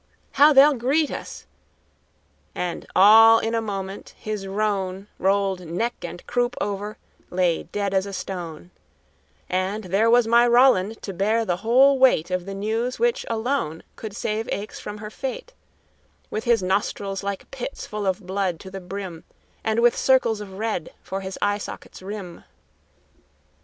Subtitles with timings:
[0.31, 1.45] "How they'll greet us!"
[2.55, 6.97] and all in a moment his roan Rolled neck and croup over,
[7.29, 8.71] lay dead as a stone;
[9.47, 13.83] And there was my Roland to bear the whole weight Of the news which alone
[13.95, 15.53] could save Aix from her fate,
[16.31, 19.23] With his nostrils like pits full of blood to the brim,
[19.63, 22.43] And with circles of red for his eye sockets' rim.